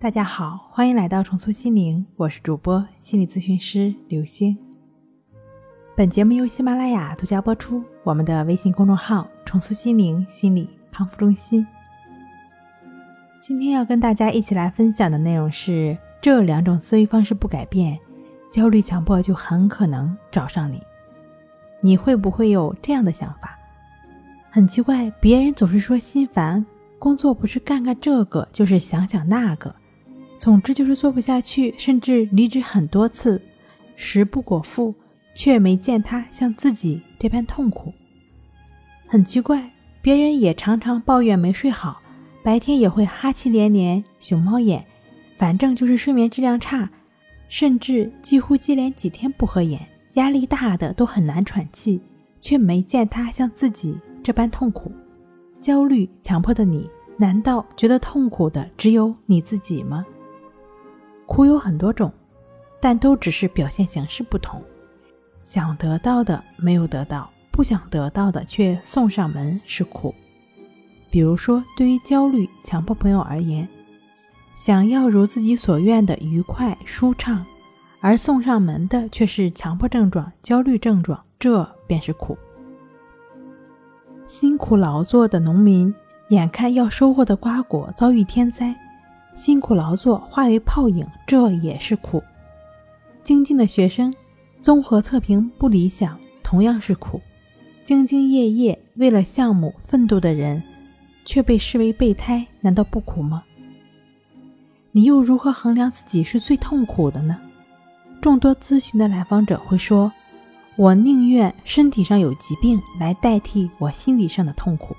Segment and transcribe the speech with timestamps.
[0.00, 4.56] 大家好，欢迎来到重塑心灵，我是主播心理咨询师刘星。
[5.96, 7.82] 本节目由喜马拉雅独家播出。
[8.04, 11.66] 我们的微信公众号“重塑心灵心理康复中心”。
[13.42, 17.98] 今天要跟大家一起来分享的内容是：这两种思维方式不改变，
[18.52, 20.80] 焦虑强迫就很可能找上你。
[21.80, 23.58] 你会不会有这样的想法？
[24.48, 26.64] 很奇怪，别人总是说心烦，
[27.00, 29.74] 工作不是干干这个，就是想想那个。
[30.38, 33.42] 总之就是做不下去，甚至离职很多次，
[33.96, 34.94] 食不果腹，
[35.34, 37.92] 却没见他像自己这般痛苦。
[39.06, 39.70] 很奇怪，
[40.00, 42.00] 别人也常常抱怨没睡好，
[42.42, 44.84] 白天也会哈气连连、熊猫眼，
[45.36, 46.88] 反正就是睡眠质量差，
[47.48, 49.80] 甚至几乎接连几天不合眼，
[50.14, 52.00] 压力大的都很难喘气，
[52.40, 54.92] 却没见他像自己这般痛苦。
[55.60, 60.06] 焦虑、强迫的你，难道觉得痛苦的只有你自己吗？
[61.28, 62.10] 苦有很多种，
[62.80, 64.60] 但都只是表现形式不同。
[65.44, 70.14] 想得到的没有得到，不想得到的却送上门是苦。
[71.10, 73.68] 比如说，对于焦虑、强迫朋友而言，
[74.56, 77.44] 想要如自己所愿的愉快舒畅，
[78.00, 82.36] 而送上门的却是强迫症状、焦虑症状，这便是苦。
[84.26, 85.94] 辛苦劳作的农民，
[86.30, 88.74] 眼看要收获的瓜果遭遇天灾。
[89.38, 92.20] 辛苦劳作化为泡影，这也是苦；
[93.22, 94.12] 精进的学生，
[94.60, 97.20] 综合测评不理想，同样是苦；
[97.86, 100.60] 兢兢业业为了项目奋斗的人，
[101.24, 103.44] 却被视为备胎，难道不苦吗？
[104.90, 107.38] 你又如何衡量自己是最痛苦的呢？
[108.20, 110.12] 众多咨询的来访者会说
[110.74, 114.96] ：“我宁愿身体上有疾病来代替我心理上的痛苦。”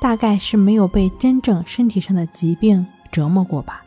[0.00, 2.86] 大概是没有被真正身体上的疾病。
[3.12, 3.84] 折磨过吧。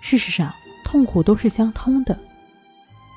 [0.00, 0.52] 事实上，
[0.84, 2.18] 痛苦都是相通的。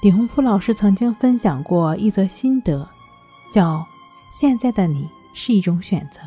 [0.04, 2.88] 李洪福老师曾经分享过一则心得，
[3.54, 3.86] 叫
[4.38, 6.20] “现在的你是一种选择”。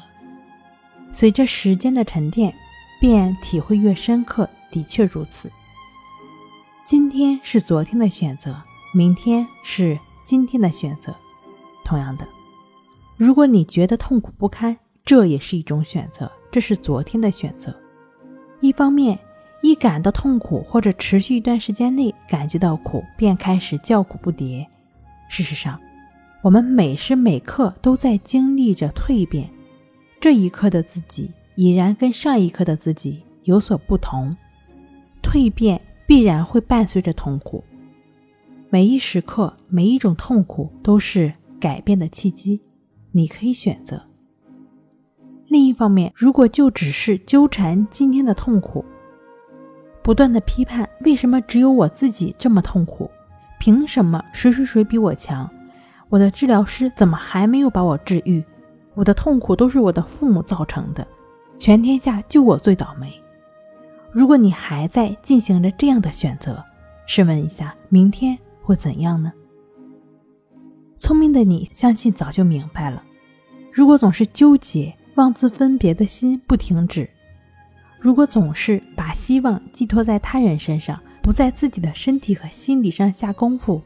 [1.12, 2.54] 随着时间的沉淀，
[3.00, 4.48] 便体会越深刻。
[4.70, 5.52] 的确如此。
[6.86, 8.56] 今天是昨天的选择，
[8.94, 11.14] 明天是今天的选择。
[11.84, 12.26] 同样的，
[13.19, 17.81] 如果你觉得痛苦不堪，这也是一种选择，这是昨天的选择。
[18.62, 19.18] 一方面，
[19.60, 24.64] 一感到痛苦或者持续一段时间内感觉到苦，便开始叫苦不迭。
[25.28, 25.78] 事实上，
[26.42, 29.50] 我们每时每刻都在经历着蜕变，
[30.20, 34.34] 这一刻的自己已然跟上一刻的自己有所不同。
[35.20, 37.64] 蜕变必然会伴随着痛苦，
[38.70, 42.60] 每一时刻、每一种痛苦都是改变的契机，
[43.10, 44.00] 你可以选择。
[45.52, 48.82] 另一方面，如果就只是纠缠今天的痛苦，
[50.02, 53.10] 不断的批判为什么只有我自己这么痛苦，
[53.60, 55.46] 凭什么谁谁谁比我强，
[56.08, 58.42] 我的治疗师怎么还没有把我治愈，
[58.94, 61.06] 我的痛苦都是我的父母造成的，
[61.58, 63.12] 全天下就我最倒霉。
[64.10, 66.64] 如果你还在进行着这样的选择，
[67.06, 69.30] 试问一下，明天会怎样呢？
[70.96, 73.04] 聪明的你，相信早就明白了。
[73.70, 74.90] 如果总是纠结。
[75.14, 77.08] 妄自分别的心不停止。
[78.00, 83.80] 如果总是把希望寄托在他人身上，不在自己的身体和心理上下功夫，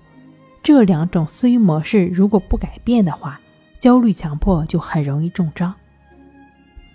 [0.63, 3.39] 这两种思维模式如果不改变的话，
[3.79, 5.73] 焦虑强迫就很容易中招。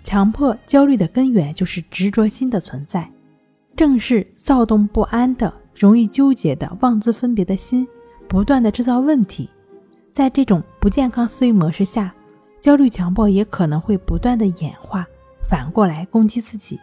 [0.02, 3.08] 强迫焦虑的根源就是执着心的存在，
[3.76, 7.86] 正是躁动不安的、容易纠结的、妄自分别的心，
[8.28, 9.48] 不断的制造问题。
[10.10, 12.12] 在这种不健康思维模式下。
[12.62, 15.04] 焦虑强迫也可能会不断的演化，
[15.48, 16.78] 反过来攻击自己。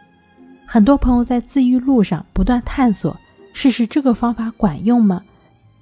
[0.66, 3.16] 很多朋友在自愈路上不断探索，
[3.54, 5.24] 试试这个方法管用吗？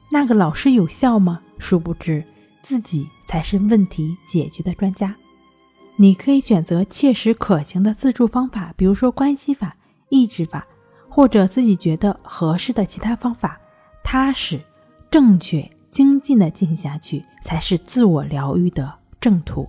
[0.09, 1.41] 那个老师有效吗？
[1.59, 2.23] 殊不知
[2.63, 5.13] 自己才是问题解决的专家。
[5.97, 9.77] 你可以选择切实可行的自助方法，比如说关系法、
[10.11, 10.65] 意志法，
[11.09, 13.61] 或者自己觉得合适的其他方法，
[14.05, 14.61] 踏实、
[15.11, 19.69] 正确、精进的进行下去，才是自我疗愈的正途。